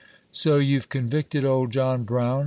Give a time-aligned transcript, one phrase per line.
[0.31, 2.39] So you 've convicted old John Brown